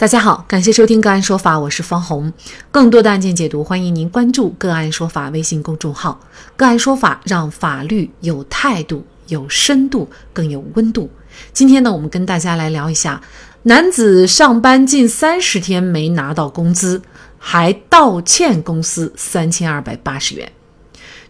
[0.00, 2.32] 大家好，感谢收听个案说法，我是方红。
[2.70, 6.18] 更多的案件解读，欢迎您关注个案说法微信公众号。
[6.56, 11.10] 个案说法让法律有态度、有深度、更有温度。
[11.52, 13.20] 今天呢，我们跟大家来聊一下：
[13.64, 17.02] 男子上班近三十天没拿到工资，
[17.36, 20.50] 还倒欠公司三千二百八十元。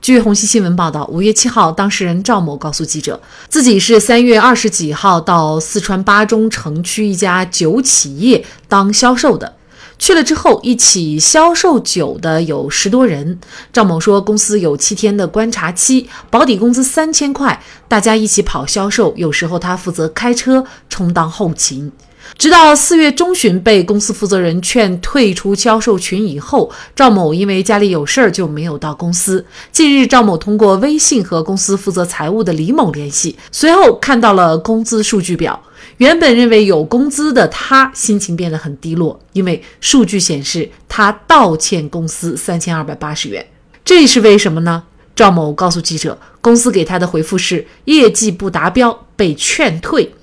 [0.01, 9.57] 据红星新闻报道，五月七号，当事人赵某告诉记者，自己是三月二十几号到四川巴中城区一家酒企业当销售的。
[9.99, 13.39] 去了之后，一起销售酒的有十多人。
[13.75, 21.93] 赵某说，公司有七天的观察期，保底工资三千块，大家一起跑销售，有时候他负责开车充当后勤。
[22.39, 29.45] 直到四月中旬被公司负责人劝退出销售群以后，赵某因为家里有事儿就没有到公司。
[29.71, 35.63] 近日，赵某通过微信和公司负责财务的李某联系，随后看到了工资数据表。
[35.99, 43.47] 原本认为有工资的他，心情变得很低落，因为数据显示他倒欠公司三千二百八十元。
[43.85, 44.85] 这是为什么呢？
[45.15, 50.15] 赵某告诉记者，公司给他的回复是业绩不达标，被劝退。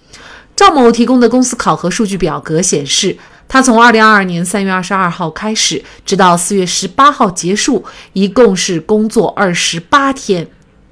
[0.57, 3.15] 赵某提供的公司考核数据表格显示，
[3.47, 10.47] 他从二零二二年三月二十二号开始，直到四月十八号结束，一共是工作二十八天。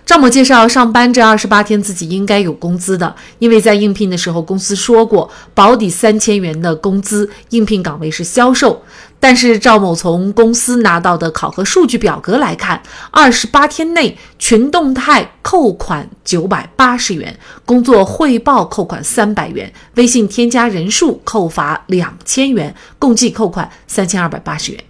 [0.05, 8.83] 赵某介绍，上班这二十八天自己应该有工资的，因为在应聘的时候公司说过保底三千元的工资，应聘岗位是销售。
[9.19, 24.83] 但是赵某从公司拿到的考核数据表格来看，二十八天内群动态扣款九百八十元，工作汇报扣款三百元，微信添加人数扣罚两千元，共计扣款三千二百八十元。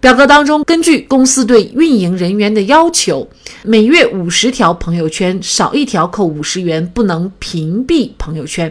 [0.00, 3.28] 表格当中，根据公司对运营人员的要求，
[3.64, 8.70] 每月五十条朋友圈，少一条扣五十元，不能屏蔽朋友圈；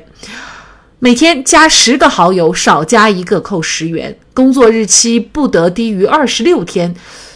[1.00, 6.94] 每天加十个好友，少加一个扣十元；工作日期不得低于二十六天；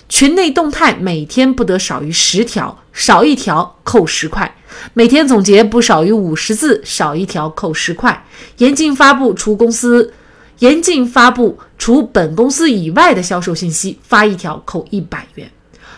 [0.08, 4.50] 群内动态每天不得少于十条，少一条扣十块；
[4.94, 8.24] 每天总结不少于五十字，少一条扣十块；
[8.60, 10.14] 严禁发布除公司。
[10.62, 15.50] 严禁发布除本公司以外的销售信息，发一条扣一百元。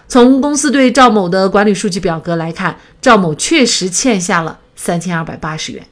[0.07, 5.85] 从公司对赵某的管理数据表格来看，赵某确实欠下了三千二百八十元。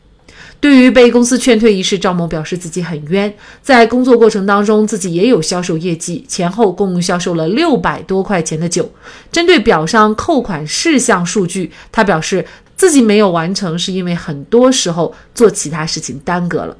[0.61, 8.89] 对于被公司劝退一事，赵某表示自己很冤，在工作过程当中自己也有销售业绩，前后共销售了六百多块钱的酒。
[9.33, 12.45] 针对表上扣款事项数据，他表示
[12.77, 16.77] 自己没有完成，是因为很多时候做其他事情耽搁了。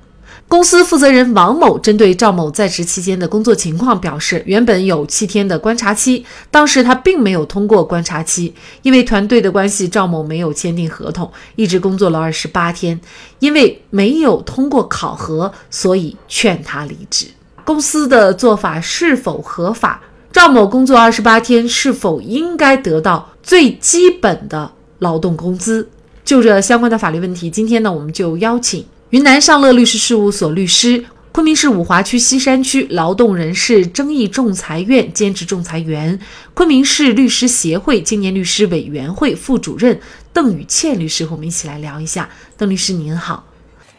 [0.51, 12.99] 公司负责人王某针对赵某在职期间的工作情况表示，原本有七天的观察期，当时他并没有通过观察期，因为团队的关系，赵某没有签订合同，一直工作了二十八天，
[13.39, 17.27] 因为没有通过考核，所以劝他离职。
[17.63, 20.01] 公司的做法是否合法？
[20.33, 24.69] 赵某工作二十八天，是否应该得到最基本的
[24.99, 25.87] 劳动工资？
[26.25, 28.85] 就这相关的法律问题，今天呢，我们就邀请。
[29.11, 36.17] 云南尚乐律师事务所律师，昆明市五华区西山区劳动人事争议仲裁院兼职仲裁员，
[36.53, 39.99] 昆明市律师协会青年律师委员会副主任
[40.31, 42.29] 邓宇倩律师和我们一起来聊一下。
[42.55, 43.45] 邓律师您好，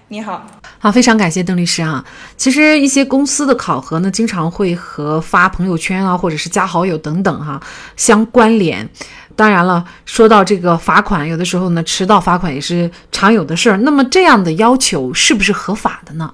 [0.09, 0.47] 你好，
[0.79, 2.03] 好，非常感谢邓律师啊。
[2.39, 7.61] 其实一些公司的考核呢，经常会和发朋友圈啊，或者是加好友等等哈
[7.99, 8.89] 相关联。
[9.35, 13.77] 当然了，说到这个罚款，有的时候呢，迟到罚款也是常有的事儿。
[13.79, 16.33] 那么这样的要求是不是合法的呢？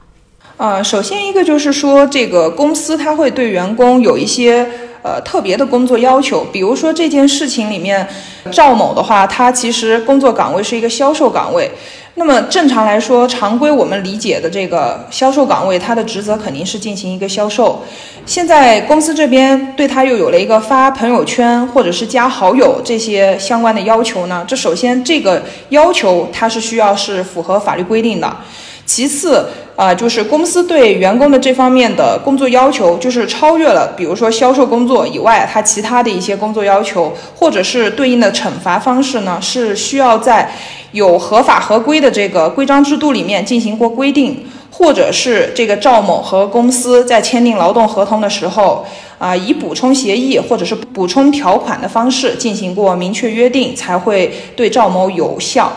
[0.56, 4.68] 呃，首先一个就是说，这个公司它会对员工有一些
[5.02, 8.08] 呃特别的工作要求，比如说这件事情里面，
[8.50, 11.70] 赵某的话，他其实工作岗位是一个销售岗位。
[12.18, 17.80] 那么正常来说，常规我们理解的这个销售岗位，他的职责肯定是进行一个销售。
[18.26, 24.44] 现在公司这边对他又有了一个发朋友圈或者是加好友这些相关的要求呢？
[24.48, 28.36] 这首先这个要求它是需要是符合法律规定的。
[28.84, 29.46] 其次
[29.78, 40.50] 啊，就是公司对员工的这方面的工作要求，就是超越了比如说销售工作以外，他其他的一些工作要求，或者是对应的惩罚方式呢，是需要在。
[40.92, 48.86] 有合法合规的这个规章制度里面进行过规定，或者是这个赵某和公司在签订劳动合同的时候，
[49.18, 55.70] 啊，以补充协议或者是补充条款的方式进行过明确约定，才会对赵某有效。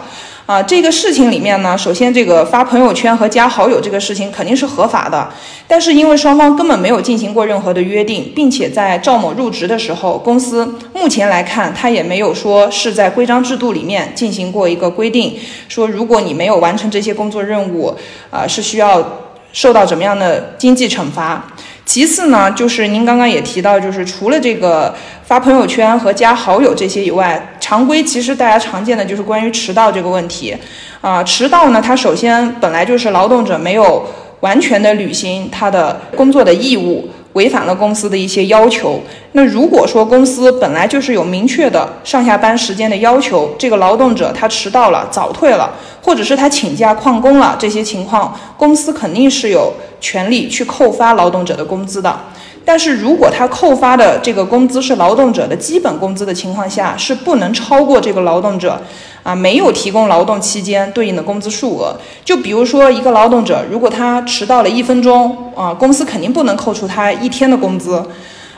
[0.51, 5.31] 啊，这个事情里面呢，首先这个发朋友圈和加好友这个事情肯定是合法的，
[5.65, 15.39] 但是因为双方根本没有进行过任何的约定，并且在赵某入职的时候，公司目前来看他也没有说是在规章制度里面进行过一个规定，
[15.69, 17.95] 说如果你没有完成这些工作任务，
[18.30, 19.21] 啊，是需要
[19.53, 21.48] 受到怎么样的经济惩罚。
[21.86, 24.95] 其次呢，就是您刚刚也提到，就是除了这个
[25.25, 30.56] 发朋友圈和加好友这些以外，常规其实大家常见的就是关于迟到这个问题。
[31.01, 34.06] 啊，迟到呢，它首先本来就是劳动者没有
[34.42, 37.10] 完全的履行他的工作的义务。
[37.33, 39.00] 违反了公司的一些要求。
[39.33, 52.19] 那如果说公司本来就是有明确的上下班时间的要求，这个劳动者他迟到了、早退了，或者是他请假旷工了，这些情况，公司肯定是有权利去扣发劳动者的工资的。
[52.63, 58.80] 但是如果他扣发的这个工资是劳动者的基本工资的情况下，是不能超过这个劳动者
[59.24, 61.96] 啊没有提供劳动期间对应的工资数额。
[62.24, 68.04] 就比如说一个劳动者，如果他迟到了一分钟啊，公司肯定不能扣除他一天的工资。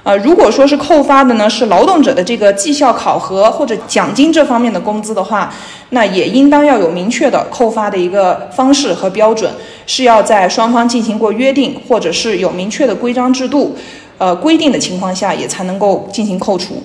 [0.04, 5.50] 呃，如果说是扣发的呢，是劳动者的这个绩效考核或者奖金这方面的工资的话，
[5.92, 9.50] 那也应当要有明确的扣发的一个方式和标准，
[9.88, 13.78] 是要在双方进行过约定，或者是有明确的规章制度，
[14.18, 16.84] 呃规定的情况下，也才能够进行扣除。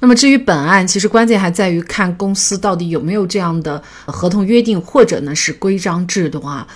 [0.00, 6.66] 那么至于本案，其实关键还在于看公司到底有没有这样的合同约定，或者呢是规章制度啊。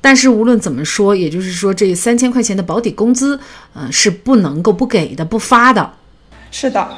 [0.00, 3.38] 但是无论怎么说，也就是说，这三千块钱的保底工资，
[3.74, 5.90] 呃，是不能够不给的、不发的。
[6.50, 6.88] 是的，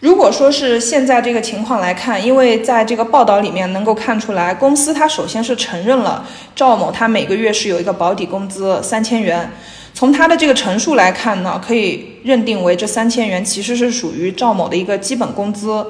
[0.00, 6.24] 如果说是现在这个情况来看，因为在这个报道里面能够看出来，公司它首先是承认了
[6.54, 9.50] 赵某他每个月是有一个保底工资三千元。
[9.94, 15.86] 从他的这个陈述来看呢，可以认定为这三千元其实是属于赵某的一个基本工资。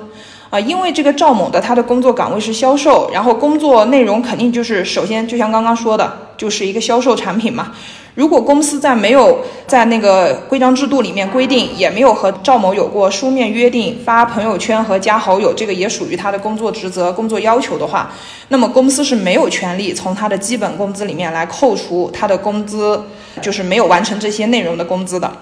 [0.50, 7.72] 啊，因为这个赵某的他的工作岗位是销售，然后工作内容肯定就是首先就像刚刚说的，就是一个销售产品嘛。
[8.14, 18.12] 如果公司在没有在那个规章制度里面规定，也没有和赵某有过书面约定，发朋友圈和加好友，这个也属于他的工作职责、工作要求的话，
[18.48, 23.02] 那么公司是没有权利从他的基本工资里面来扣除他的工资，
[23.42, 25.32] 就是没有完成这些内容的工资的。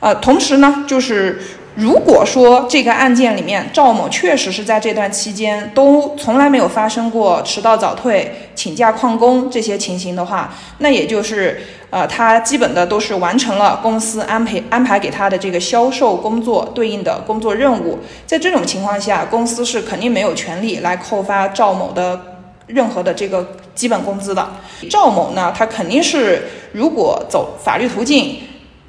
[0.00, 1.40] 呃，同时呢，就是。
[1.76, 17.98] 如果说这个案件里面赵某确实是在这段期间都从来没有发生过迟到早退、请假旷工这些情形的话，那也就是呃他基本的都是完成了公司安排安排给他的这个销售工作对应的工作任务。
[18.24, 22.18] 在这种情况下，公司是肯定没有权利来扣发赵某的
[22.66, 24.48] 任何的这个基本工资的。
[24.88, 28.38] 赵某呢，他肯定是如果走法律途径。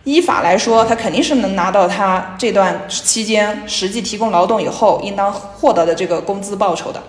[0.08, 7.04] 依法来说，他肯定是能拿到他这段期间实际提供劳动以后应当获得的这个工资报酬的。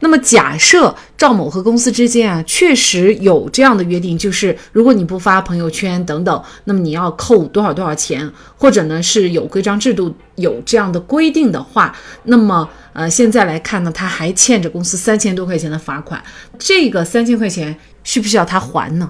[0.00, 8.28] 那么，假设赵某和公司之间啊确实有这样的约定，就是如果你不发朋友圈等等，那么你要扣多少多少钱，
[8.58, 16.20] 或者呢是有规章制度有这样的规定的话，那么呃现在来看呢，他还欠着公司三千多块钱的罚款，
[16.58, 19.08] 这个三千块钱需不需要他还呢？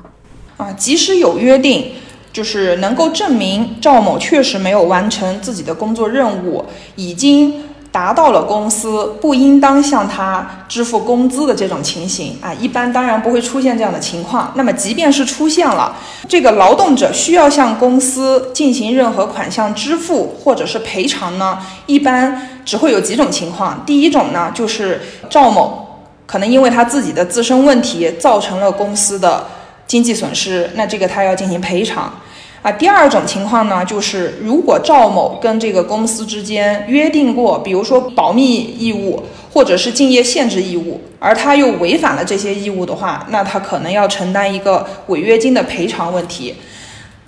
[0.58, 1.92] 啊，即使有约定。
[2.32, 14.52] 就是能够证明赵某确实没有完成自己的工作任务，已经达到了公司不应当向他支付工资的这种情形啊，一般当然不会出现这样的情况。
[14.54, 15.96] 那么，即便是出现了，
[16.28, 23.82] 这个劳动者需要向公司进行任何款项支付或者是赔偿呢，一般只会有几种情况。
[23.84, 25.84] 第一种呢，就是赵某
[26.26, 29.44] 可能因为他自己的自身问题造成了公司的。
[29.90, 32.14] 经济损失，那这个他要进行赔偿，
[32.62, 39.20] 啊，第二种情况呢，就是如果赵某跟这个公司之间约定过，比如说保密义务
[39.52, 46.54] 或者是竞业限制义务，而他又违反了这些义务的话，那他可能要承担一个违约金的赔偿问题。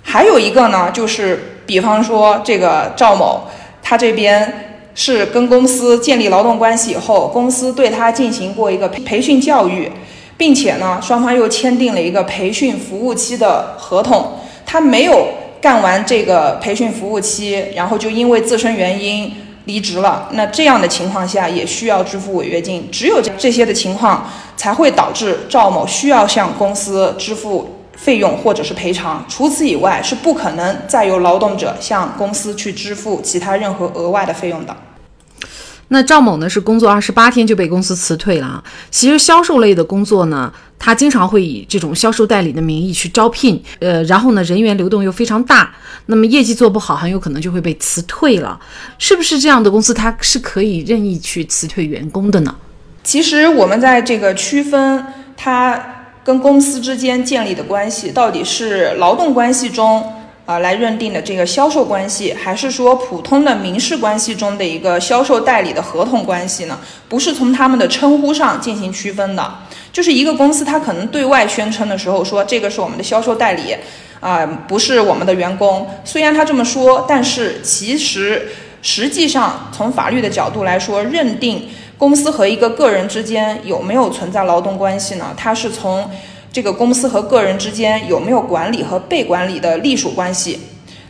[0.01, 3.41] 还有一个呢，就是比方说这个赵某，
[3.81, 9.91] 他这边是跟公司建立劳动关系以后，公司对他进行过一个培训教育。
[10.43, 14.33] 并且呢，双方又签订了一个培训服务期的合同。
[14.65, 15.25] 他没有
[15.61, 19.33] 干完这个培训服务期，然后就因为自身原因
[19.63, 20.27] 离职了。
[20.33, 22.85] 那这样的情况下，也需要支付违约金。
[22.91, 29.25] 只有这些的情况，才会导致赵某需要向公司支付费用或者是赔偿。
[29.29, 34.75] 除此以外，是不可能再由劳动者向公司去支付其他任何额外的费用的。
[35.93, 38.63] 那赵某呢是工作二十八天就被公司辞退了啊。
[38.89, 45.71] 其实销售类的工作呢，他经常会以这种销售代理的名义去招聘，呃，然后呢人员流动又非常大，
[46.07, 48.59] 那么业绩做不好，很有可能就会被辞退了。
[48.97, 52.55] 是不是这样的公司，它是可以任意去辞退员工的呢？
[53.03, 55.05] 其实我们在这个区分
[55.37, 55.79] 他
[56.23, 60.03] 跟公司之间建立的关系，到底是劳动关系中
[60.45, 66.77] 啊来认定的这个销售关系，还是说普通的民事关系中的一个销售代理的合同关系呢？
[67.07, 69.53] 不是从他们的称呼上进行区分的，
[69.91, 73.75] 就是一个公司它可能对外宣称的时候说这个是我们的销售代理，
[74.19, 75.87] 啊不是我们的员工。
[76.03, 78.49] 虽然他这么说，但是其实
[78.81, 85.33] 实际上从法律的角度来说，认定公司和一个个人之间有没有存在劳动关系呢？
[85.37, 86.09] 它是从
[86.53, 90.59] 这个公司和个人之间有没有管理和被管理的隶属关系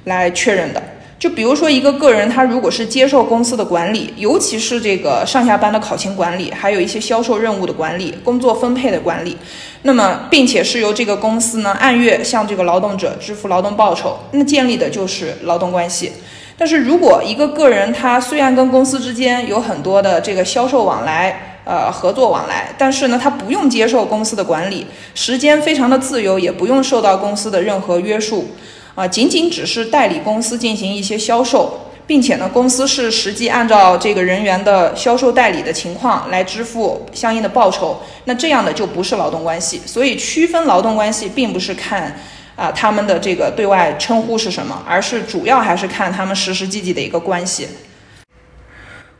[0.06, 0.82] 来确认的。
[1.20, 9.38] 就比如说，一个个人他如果是接受公司的管理，尤其是这个上下班的考勤管理，还有一些销售任务的管理、工作分配的管理，
[9.84, 16.12] 那么并且是由这个公司呢按月向这个劳动者支付劳动报酬，那建立的就是劳动关系。
[16.58, 28.50] 但是如果一个个人他虽然跟公司之间有很多的这个销售往来，呃，合作往来，但是呢，他不用接受公司的管理，时间非常的自由，也不用受到公司的任何约束，
[28.96, 39.82] 啊，仅仅只是代理公司进行一些销售，并且呢，公司是实际按照这个人员的销售代理的情况来支付相应的报酬，那这样的就不是劳动关系。
[39.86, 42.14] 所以区分劳动关系，并不是看
[42.58, 47.70] 啊他们的这个对外称呼是什么，而是主要还是看他们实实际际的一个关系。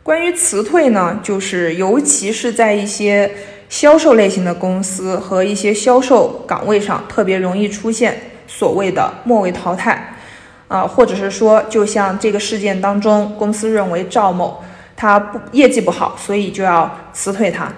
[0.04, 3.32] 关于辞退呢，就是尤其是在一些
[3.70, 10.16] 销售类型的公司和一些销售岗位上，特别容易出现所谓的末位淘汰，
[10.68, 14.62] 啊，或者是说，就像这个事件当中，公司认为赵某
[14.98, 17.72] 他不业绩不好，所以就要辞退他，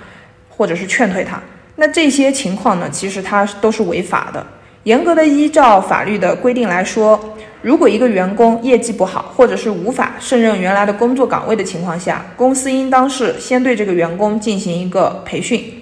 [0.49, 1.39] 或者是劝退他。
[1.75, 4.43] 那这些情况呢，其实它都是违法的。
[4.83, 7.34] 严格的依照法律的规定来说，
[7.65, 15.81] 如果一个员工业绩不好，或者是无法胜任原来的工作岗位的情况下，公司应当是先对这个员工进行一个培训。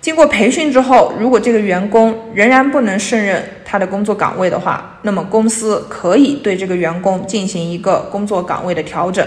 [0.00, 9.24] 经过培训之后，如果这个员工仍然不能胜任他的工作岗位的话，那么公司可以对这个员工进行一个工作岗位的调整，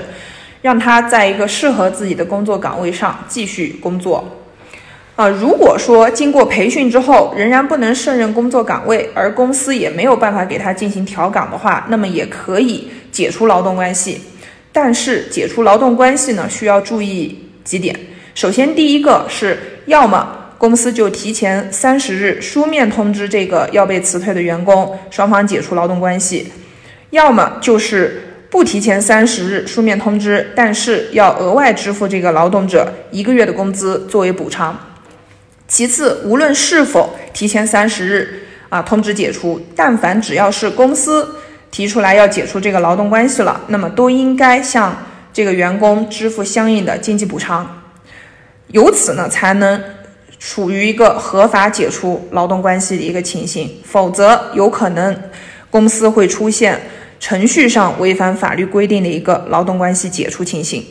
[0.62, 4.22] 让他在一个适合自己的工作岗位上继续工作。
[5.16, 14.20] 啊，如果说经过培训之后仍然不能胜任工作岗位，而公司也没有办法给他进行调岗的话，那么也可以解除劳动关系。
[14.74, 17.98] 但是解除劳动关系呢，需要注意几点。
[18.34, 26.52] 首先，第一个是要么公司就提前三十日书面通知这个要被辞退的员工，双方解除劳动关系；
[27.12, 34.78] 要么就是不提前三十日书面通知，但是要额外支付这个劳动者一个月的工资作为补偿。
[35.76, 41.36] 其次，无论是否提前三十日啊通知解除，但凡只要是公司
[41.70, 44.96] 提出来要解除这个劳动关系了，那么都应该向
[45.34, 47.84] 这个员工支付相应的经济补偿，
[48.68, 49.84] 由此呢才能
[50.40, 55.24] 处于一个合法解除劳动关系的一个情形，否则有可能
[55.70, 56.84] 公司会出现
[57.20, 60.86] 程序上违反法律规定的一个劳动关系解除情形。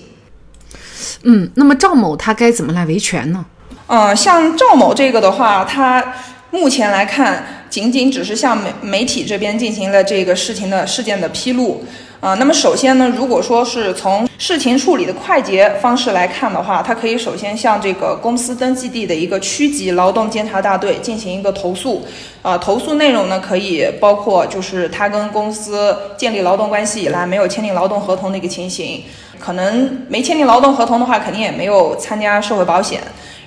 [1.23, 3.47] 嗯，那么赵某他该怎么来维权呢？
[3.87, 6.03] 呃，像赵某这个的话，他
[6.51, 11.85] 目前来看，仅仅只是向媒媒体这边进行了这个事情的事件的披露。
[12.21, 22.03] 啊，那么首先呢，如果说是从事情处理的快捷方式来看的话，他可以首先向这个公司登记地的一个区级劳动监察大队进行一个投诉。
[22.41, 29.05] 啊，投诉内容呢可以包括就是他跟公司建立劳动关系以来没有签订劳动合同的一个情形，
[29.39, 33.03] 可能没签订劳动合同的话，肯定也没有参加社会保险。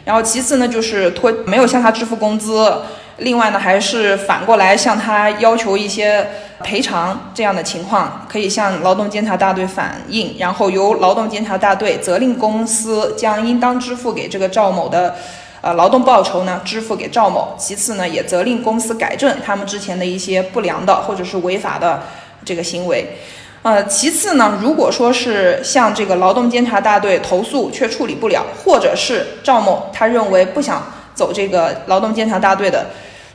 [0.08, 2.74] 然后其次呢，就是拖没有向他支付工资，
[3.18, 6.26] 另外呢，还是反过来向他要求一些
[6.64, 15.14] 赔偿这样的情况，可以向劳动监察大队反映，然后由劳动监察大队责令公司将应当支付给这个赵某的，
[15.60, 17.54] 呃，劳动报酬呢支付给赵某。
[17.60, 22.02] 其次呢，也责令公司改正他们之前的一些不良的或者是违法的
[22.46, 23.18] 这个行为。
[23.68, 30.82] 呃，其次呢，如果说是向这个劳动监察大队投诉却处理不了，或者是赵某他认为不想
[31.14, 32.88] 走这个劳动监察大队的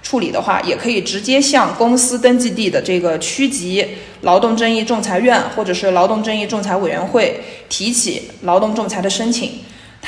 [0.03, 3.87] 处理的话，也可以直接向公司登记地的这个区级
[4.23, 9.51] 劳动争议仲裁院或者是劳动争议仲裁委员会提起劳动仲裁的申请。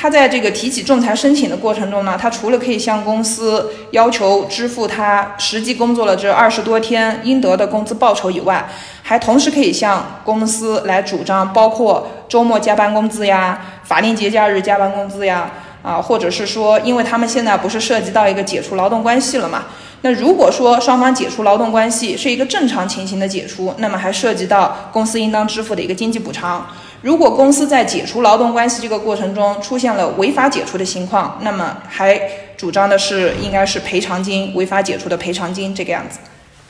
[0.05, 8.69] 他在这个提起仲裁申请的过程中呢，他除了可以向公司要求支付他实际工作了这二十多天应得的工资报酬以外，
[9.01, 15.49] 还同时可以向公司来主张包括周末加班工资呀、法定节假日加班工资呀，
[15.81, 19.63] 啊，或者是说，因为他们现在不是涉及到一个解除劳动关系了嘛？
[20.01, 26.67] 那如果说双方解除劳动关系是一个正常情形的解除，那么还涉及到公司应当支付的一个经济补偿。
[27.05, 32.19] 如果公司在解除劳动关系这个过程中出现了违法解除的情况，那么还
[32.57, 36.17] 主张的是应该是赔偿金，违法解除的赔偿金这个样子。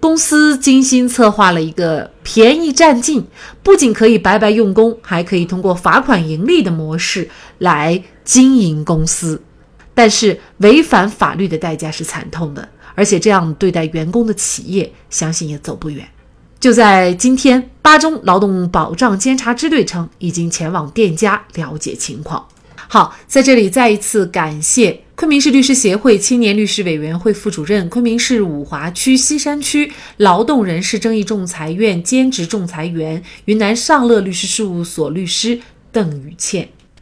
[0.02, 3.26] 公司精心策划了一个便宜占尽，
[3.64, 9.42] 不仅可以白白用工，还可以通过罚款盈利的模式来经营公司。
[9.94, 16.06] 但是违反法律的代价是惨痛的，而且这样对待员工的企业，相信也走不远。
[16.66, 22.44] 就在今天，巴中劳动保障监察支队称已经前往店家了解情况。
[22.76, 35.60] 好，在这里再一次感谢昆明市律师协会青年律师委员会副主任、昆明市五华区西山区劳动人事争议仲裁院兼职仲裁员、云南尚乐律师事务所律师
[35.92, 36.70] 邓宇倩。